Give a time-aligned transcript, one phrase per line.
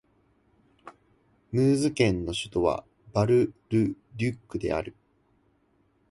[1.51, 4.95] ムーズ県の県都はバル＝ル＝デュックである